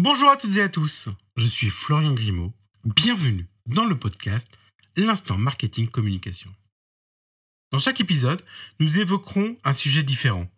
[0.00, 2.54] Bonjour à toutes et à tous, je suis Florian Grimaud.
[2.84, 4.46] Bienvenue dans le podcast
[4.94, 6.54] L'instant marketing communication.
[7.72, 8.44] Dans chaque épisode,
[8.78, 10.48] nous évoquerons un sujet différent.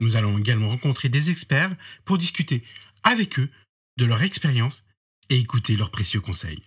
[0.00, 1.76] Nous allons également rencontrer des experts
[2.06, 2.64] pour discuter
[3.02, 3.50] avec eux
[3.98, 4.82] de leur expérience
[5.28, 6.64] et écouter leurs précieux conseils.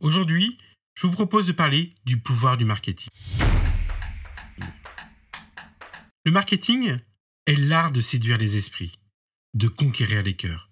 [0.00, 0.58] Aujourd'hui,
[0.94, 3.08] je vous propose de parler du pouvoir du marketing.
[6.26, 6.98] Le marketing
[7.46, 8.98] est l'art de séduire les esprits,
[9.54, 10.70] de conquérir les cœurs,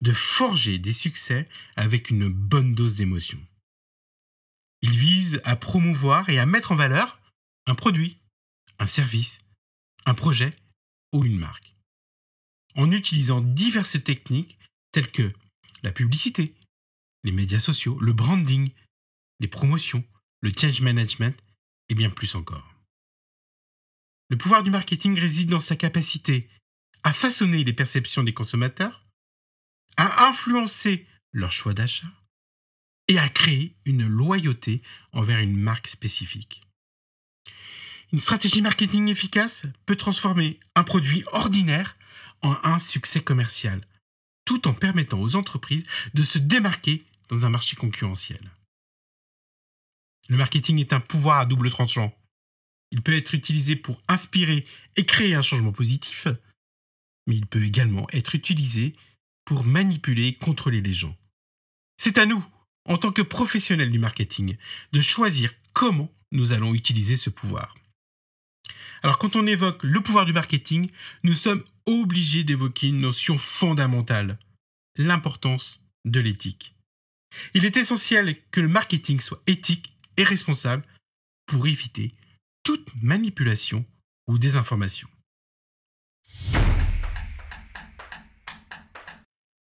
[0.00, 3.40] de forger des succès avec une bonne dose d'émotion.
[4.82, 7.20] Il vise à promouvoir et à mettre en valeur
[7.66, 8.18] un produit,
[8.78, 9.40] un service,
[10.06, 10.56] un projet
[11.12, 11.74] ou une marque.
[12.76, 14.58] En utilisant diverses techniques
[14.92, 15.32] telles que
[15.82, 16.54] la publicité,
[17.24, 18.70] les médias sociaux, le branding,
[19.40, 20.04] les promotions,
[20.40, 21.36] le change management
[21.88, 22.74] et bien plus encore.
[24.30, 26.48] Le pouvoir du marketing réside dans sa capacité
[27.02, 29.06] à façonner les perceptions des consommateurs,
[29.96, 32.12] à influencer leur choix d'achat
[33.08, 34.82] et à créer une loyauté
[35.12, 36.62] envers une marque spécifique.
[38.12, 41.96] Une stratégie marketing efficace peut transformer un produit ordinaire
[42.42, 43.86] en un succès commercial,
[44.44, 48.50] tout en permettant aux entreprises de se démarquer dans un marché concurrentiel.
[50.28, 52.14] Le marketing est un pouvoir à double tranchant.
[52.90, 56.28] Il peut être utilisé pour inspirer et créer un changement positif,
[57.28, 58.96] mais il peut également être utilisé
[59.44, 61.16] pour manipuler et contrôler les gens.
[62.00, 62.44] C'est à nous,
[62.86, 64.56] en tant que professionnels du marketing,
[64.92, 67.76] de choisir comment nous allons utiliser ce pouvoir.
[69.02, 70.90] Alors quand on évoque le pouvoir du marketing,
[71.22, 74.38] nous sommes obligés d'évoquer une notion fondamentale,
[74.96, 76.74] l'importance de l'éthique.
[77.54, 80.84] Il est essentiel que le marketing soit éthique et responsable
[81.46, 82.12] pour éviter
[82.64, 83.84] toute manipulation
[84.26, 85.08] ou désinformation.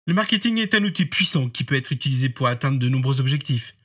[0.06, 3.76] Le marketing est un outil puissant qui peut être utilisé pour atteindre de nombreux objectifs.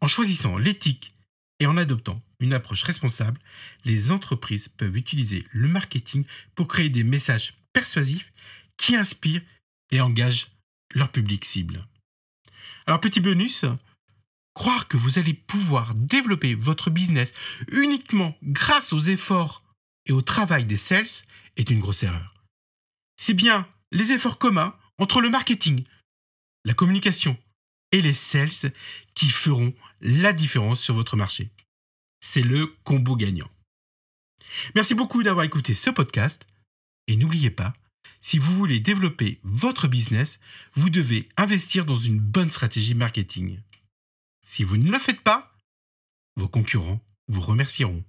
[0.00, 1.12] En choisissant l'éthique
[1.58, 3.40] et en adoptant une approche responsable,
[3.84, 6.24] les entreprises peuvent utiliser le marketing
[6.54, 8.32] pour créer des messages persuasifs
[8.76, 9.42] qui inspirent
[9.90, 10.48] et engagent
[10.94, 11.84] leur public cible.
[12.86, 13.64] Alors petit bonus,
[14.54, 17.32] croire que vous allez pouvoir développer votre business
[17.72, 19.64] uniquement grâce aux efforts
[20.06, 21.24] et au travail des sales
[21.56, 22.34] est une grosse erreur.
[23.16, 25.84] C'est bien les efforts communs entre le marketing,
[26.64, 27.36] la communication
[27.92, 28.72] et les sales
[29.14, 31.50] qui feront la différence sur votre marché.
[32.20, 33.50] C'est le combo gagnant.
[34.74, 36.46] Merci beaucoup d'avoir écouté ce podcast
[37.06, 37.74] et n'oubliez pas,
[38.20, 40.40] si vous voulez développer votre business,
[40.74, 43.60] vous devez investir dans une bonne stratégie marketing.
[44.46, 45.54] Si vous ne le faites pas,
[46.36, 48.04] vos concurrents vous remercieront.